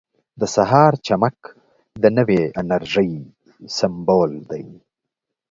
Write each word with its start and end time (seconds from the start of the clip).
•د 0.41 0.43
سهار 0.55 0.93
چمک 1.07 1.37
د 2.01 2.03
نوې 2.17 2.41
انرژۍ 2.59 3.11
سمبول 3.77 4.31
دی. 4.51 4.65